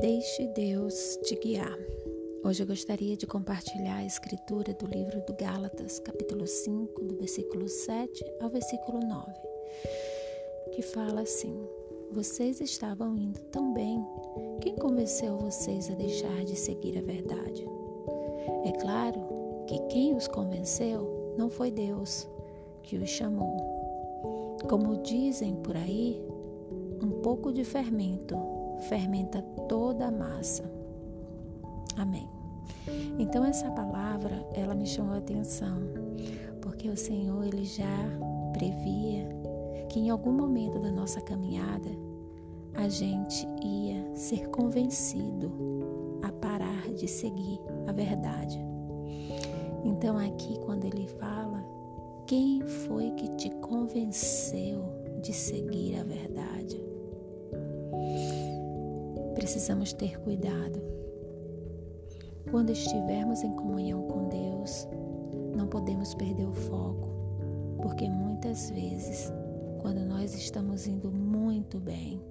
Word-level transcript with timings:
Deixe 0.00 0.46
Deus 0.46 1.18
te 1.24 1.36
guiar. 1.36 1.78
Hoje 2.42 2.62
eu 2.62 2.66
gostaria 2.66 3.18
de 3.18 3.26
compartilhar 3.26 3.96
a 3.96 4.04
escritura 4.06 4.72
do 4.72 4.86
livro 4.86 5.20
do 5.26 5.34
Gálatas, 5.34 5.98
capítulo 5.98 6.46
5, 6.46 7.04
do 7.04 7.16
versículo 7.16 7.68
7 7.68 8.24
ao 8.40 8.48
versículo 8.48 8.98
9, 8.98 9.32
que 10.72 10.80
fala 10.80 11.20
assim: 11.20 11.54
Vocês 12.10 12.62
estavam 12.62 13.14
indo 13.14 13.40
tão 13.52 13.74
bem, 13.74 14.02
quem 14.62 14.74
convenceu 14.74 15.36
vocês 15.36 15.90
a 15.90 15.94
deixar 15.94 16.46
de 16.46 16.56
seguir 16.56 16.96
a 16.96 17.02
verdade? 17.02 17.62
É 18.64 18.72
claro 18.80 19.20
que 19.66 19.78
quem 19.90 20.16
os 20.16 20.26
convenceu 20.26 21.34
não 21.36 21.50
foi 21.50 21.70
Deus 21.70 22.26
que 22.82 22.96
os 22.96 23.10
chamou. 23.10 24.56
Como 24.66 25.02
dizem 25.02 25.56
por 25.56 25.76
aí, 25.76 26.24
um 27.02 27.20
pouco 27.20 27.52
de 27.52 27.64
fermento 27.64 28.59
fermenta 28.80 29.42
toda 29.68 30.06
a 30.06 30.10
massa. 30.10 30.70
Amém. 31.96 32.28
Então 33.18 33.44
essa 33.44 33.70
palavra, 33.70 34.46
ela 34.54 34.74
me 34.74 34.86
chamou 34.86 35.14
a 35.14 35.18
atenção, 35.18 35.82
porque 36.60 36.88
o 36.88 36.96
Senhor 36.96 37.44
ele 37.44 37.64
já 37.64 37.84
previa 38.52 39.28
que 39.88 40.00
em 40.00 40.10
algum 40.10 40.32
momento 40.32 40.78
da 40.78 40.90
nossa 40.90 41.20
caminhada 41.20 41.90
a 42.74 42.88
gente 42.88 43.46
ia 43.62 44.14
ser 44.14 44.48
convencido 44.48 45.52
a 46.22 46.30
parar 46.30 46.88
de 46.94 47.08
seguir 47.08 47.60
a 47.86 47.92
verdade. 47.92 48.58
Então 49.84 50.16
aqui 50.18 50.58
quando 50.60 50.84
ele 50.84 51.06
fala, 51.06 51.64
quem 52.26 52.60
foi 52.60 53.10
que 53.12 53.28
te 53.36 53.50
convenceu 53.56 54.84
de 55.20 55.32
seguir 55.32 55.98
a 55.98 56.04
verdade? 56.04 56.89
Precisamos 59.50 59.92
ter 59.92 60.16
cuidado. 60.20 60.80
Quando 62.52 62.70
estivermos 62.70 63.42
em 63.42 63.52
comunhão 63.56 64.06
com 64.06 64.28
Deus, 64.28 64.86
não 65.56 65.66
podemos 65.66 66.14
perder 66.14 66.46
o 66.46 66.54
foco, 66.54 67.08
porque 67.82 68.08
muitas 68.08 68.70
vezes, 68.70 69.32
quando 69.80 70.04
nós 70.04 70.36
estamos 70.36 70.86
indo 70.86 71.10
muito 71.10 71.80
bem, 71.80 72.22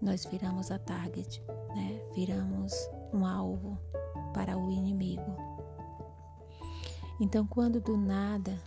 nós 0.00 0.24
viramos 0.24 0.70
a 0.70 0.78
target, 0.78 1.44
né? 1.74 2.00
Viramos 2.14 2.72
um 3.12 3.26
alvo 3.26 3.78
para 4.32 4.56
o 4.56 4.70
inimigo. 4.70 5.36
Então, 7.20 7.46
quando 7.46 7.82
do 7.82 7.98
nada 7.98 8.58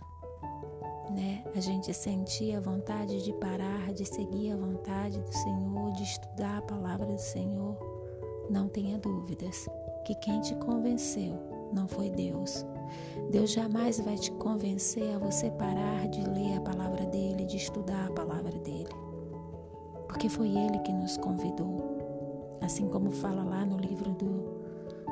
né? 1.14 1.44
A 1.54 1.60
gente 1.60 1.92
sentia 1.94 2.58
a 2.58 2.60
vontade 2.60 3.22
de 3.22 3.32
parar, 3.34 3.92
de 3.92 4.04
seguir 4.04 4.52
a 4.52 4.56
vontade 4.56 5.20
do 5.20 5.32
Senhor, 5.32 5.92
de 5.92 6.02
estudar 6.02 6.58
a 6.58 6.62
palavra 6.62 7.06
do 7.06 7.20
Senhor. 7.20 7.76
Não 8.50 8.68
tenha 8.68 8.98
dúvidas 8.98 9.66
que 10.04 10.14
quem 10.16 10.40
te 10.40 10.54
convenceu 10.56 11.38
não 11.72 11.88
foi 11.88 12.10
Deus. 12.10 12.66
Deus 13.30 13.50
jamais 13.50 13.98
vai 14.00 14.16
te 14.16 14.30
convencer 14.32 15.14
a 15.14 15.18
você 15.18 15.50
parar 15.50 16.08
de 16.08 16.28
ler 16.28 16.58
a 16.58 16.60
palavra 16.60 17.06
dele, 17.06 17.46
de 17.46 17.56
estudar 17.56 18.06
a 18.06 18.12
palavra 18.12 18.56
dele. 18.58 18.94
Porque 20.06 20.28
foi 20.28 20.48
ele 20.48 20.78
que 20.80 20.92
nos 20.92 21.16
convidou. 21.16 22.58
Assim 22.60 22.88
como 22.88 23.10
fala 23.10 23.42
lá 23.42 23.64
no 23.64 23.76
livro 23.76 24.10
do 24.12 24.54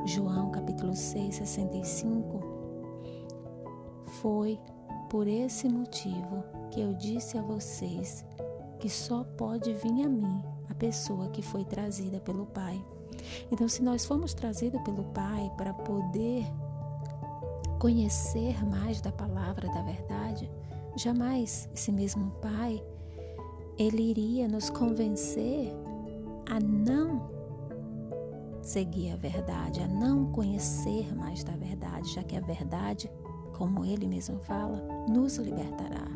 João, 0.06 0.50
capítulo 0.50 0.95
6, 0.95 1.36
65, 1.36 2.41
foi 4.20 4.58
por 5.13 5.29
esse 5.29 5.69
motivo 5.69 6.43
que 6.71 6.81
eu 6.81 6.95
disse 6.95 7.37
a 7.37 7.43
vocês 7.43 8.25
que 8.81 8.89
só 8.89 9.23
pode 9.37 9.71
vir 9.75 10.07
a 10.07 10.09
mim 10.09 10.43
a 10.71 10.75
pessoa 10.75 11.29
que 11.29 11.43
foi 11.43 11.67
trazida 11.67 12.19
pelo 12.19 12.47
Pai. 12.47 12.83
Então, 13.51 13.69
se 13.69 13.83
nós 13.83 14.07
fomos 14.07 14.33
trazidos 14.33 14.81
pelo 14.81 15.05
Pai 15.05 15.53
para 15.59 15.75
poder 15.75 16.47
conhecer 17.79 18.64
mais 18.64 19.03
da 19.03 19.13
palavra 19.13 19.69
da 19.69 19.83
verdade, 19.83 20.51
jamais 20.97 21.69
esse 21.75 21.92
mesmo 21.92 22.31
Pai 22.41 22.83
ele 23.79 24.13
iria 24.13 24.48
nos 24.48 24.70
convencer 24.70 25.75
a 26.51 26.59
não 26.59 27.31
seguir 28.63 29.13
a 29.13 29.17
verdade, 29.17 29.83
a 29.83 29.89
não 29.89 30.33
conhecer 30.33 31.15
mais 31.15 31.45
da 31.45 31.53
verdade, 31.53 32.15
já 32.15 32.23
que 32.23 32.35
a 32.35 32.41
verdade 32.41 33.11
como 33.52 33.85
ele 33.85 34.07
mesmo 34.07 34.39
fala, 34.40 34.83
nos 35.08 35.36
libertará. 35.36 36.07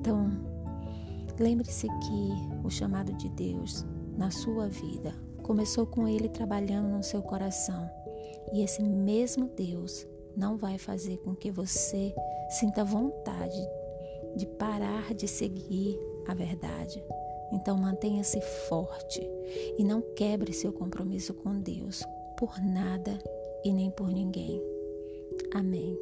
Então, 0.00 0.30
lembre-se 1.38 1.86
que 1.86 2.64
o 2.64 2.70
chamado 2.70 3.12
de 3.14 3.28
Deus 3.30 3.84
na 4.16 4.30
sua 4.30 4.68
vida 4.68 5.14
começou 5.42 5.86
com 5.86 6.06
ele 6.06 6.28
trabalhando 6.28 6.88
no 6.88 7.02
seu 7.02 7.22
coração. 7.22 7.90
E 8.52 8.62
esse 8.62 8.82
mesmo 8.82 9.48
Deus 9.56 10.06
não 10.36 10.56
vai 10.56 10.78
fazer 10.78 11.18
com 11.18 11.34
que 11.34 11.50
você 11.50 12.14
sinta 12.48 12.84
vontade 12.84 13.60
de 14.36 14.46
parar 14.46 15.14
de 15.14 15.26
seguir 15.26 15.98
a 16.26 16.34
verdade. 16.34 17.02
Então 17.52 17.76
mantenha-se 17.76 18.40
forte 18.68 19.20
e 19.76 19.84
não 19.84 20.00
quebre 20.00 20.52
seu 20.52 20.72
compromisso 20.72 21.34
com 21.34 21.58
Deus 21.60 22.02
por 22.36 22.60
nada 22.60 23.18
e 23.64 23.72
nem 23.72 23.90
por 23.90 24.08
ninguém. 24.08 24.62
Amém. 25.52 25.98